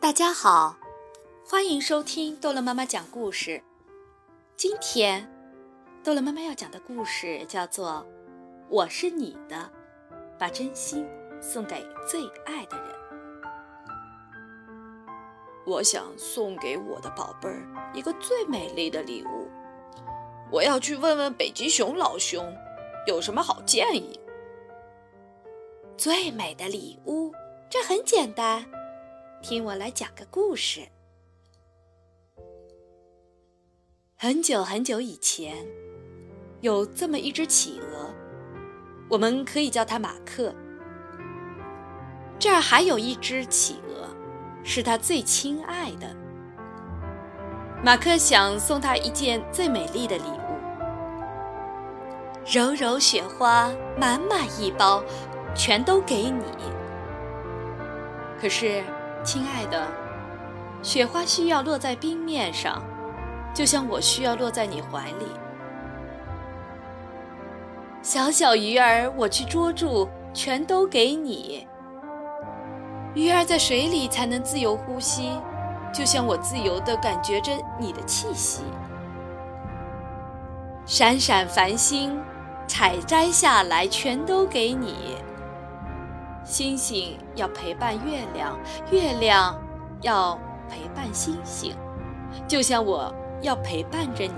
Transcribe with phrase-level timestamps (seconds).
[0.00, 0.78] 大家好，
[1.46, 3.62] 欢迎收听逗乐妈妈讲故事。
[4.56, 5.30] 今天，
[6.02, 7.90] 逗乐妈妈要讲的故事叫做
[8.70, 9.56] 《我是你的》，
[10.38, 11.06] 把真心
[11.38, 12.86] 送给最爱的人。
[15.66, 19.50] 我想送给我的宝贝儿一个最美丽的礼物。
[20.50, 22.50] 我要去问问北极熊老兄，
[23.06, 24.18] 有什么好建议？
[25.98, 27.34] 最美的礼物，
[27.68, 28.64] 这很简单。
[29.42, 30.82] 听我来讲个故事。
[34.16, 35.66] 很久很久以前，
[36.60, 38.14] 有这么一只企鹅，
[39.08, 40.54] 我们可以叫它马克。
[42.38, 44.08] 这儿还有一只企鹅，
[44.62, 46.14] 是他最亲爱的。
[47.82, 50.54] 马克想送他一件最美丽的礼物，
[52.46, 55.02] 柔柔雪花满满一包，
[55.54, 56.44] 全都给你。
[58.38, 58.84] 可是。
[59.22, 59.86] 亲爱的，
[60.82, 62.82] 雪花需要落在冰面上，
[63.54, 65.26] 就像我需要落在你怀里。
[68.02, 71.66] 小小鱼儿，我去捉住，全都给你。
[73.14, 75.32] 鱼儿在水里才能自由呼吸，
[75.92, 78.62] 就像我自由地感觉着你的气息。
[80.86, 82.18] 闪闪繁星，
[82.66, 85.16] 采摘下来，全都给你。
[86.50, 88.58] 星星要陪伴月亮，
[88.90, 89.56] 月亮
[90.00, 90.36] 要
[90.68, 91.76] 陪伴星星，
[92.48, 94.32] 就像我要陪伴着你。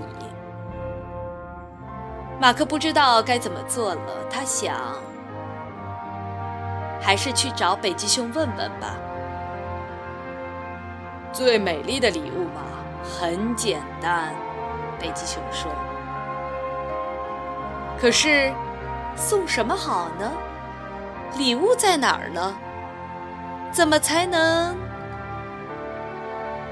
[2.39, 4.77] 马克不知道该怎么做了，他想，
[7.01, 8.95] 还是去找北极熊问问吧。
[11.31, 12.61] 最美丽的礼物嘛，
[13.03, 14.35] 很简单，
[14.99, 15.71] 北极熊说。
[17.99, 18.53] 可是，
[19.15, 20.31] 送什么好呢？
[21.37, 22.55] 礼物在哪儿呢？
[23.71, 24.75] 怎么才能？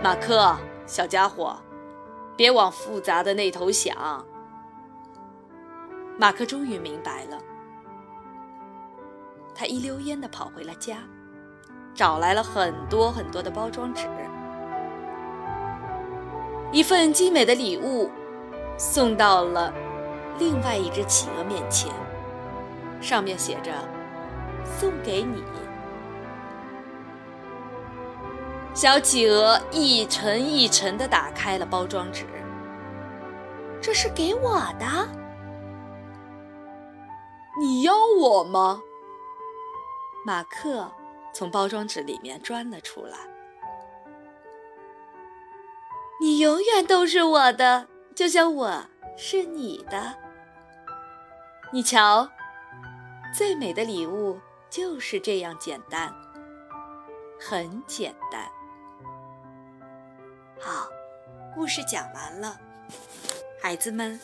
[0.04, 1.58] 马克，小家伙，
[2.36, 4.23] 别往复杂的那头想。
[6.16, 7.39] 马克终于明白了，
[9.55, 10.98] 他一溜烟的跑回了家，
[11.95, 14.05] 找来了很多很多的包装纸，
[16.71, 18.11] 一份精美的礼物
[18.77, 19.73] 送到了
[20.38, 21.92] 另外一只企鹅面前，
[23.02, 23.71] 上面写着。
[24.66, 25.44] 送给你，
[28.73, 32.26] 小企鹅一层一层的打开了包装纸。
[33.82, 35.08] 这是给我的，
[37.60, 38.82] 你要我吗？
[40.23, 40.92] 马克
[41.33, 43.17] 从包装纸里面钻了出来。
[46.20, 48.83] 你永远都是我的，就像我
[49.17, 50.16] 是你的。
[51.71, 52.30] 你瞧，
[53.33, 54.39] 最美的礼物。
[54.71, 56.15] 就是这样简单，
[57.37, 58.49] 很简单。
[60.58, 60.87] 好，
[61.54, 62.58] 故事讲完了，
[63.61, 64.17] 孩子们，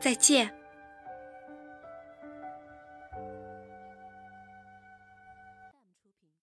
[0.00, 0.63] 再见。